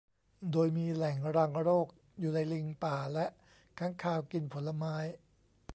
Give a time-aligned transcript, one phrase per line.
[0.51, 1.87] โดยมีแหล่งรังโรค
[2.19, 3.25] อยู่ในลิงป่าและ
[3.79, 4.95] ค้างคาวกินผลไม้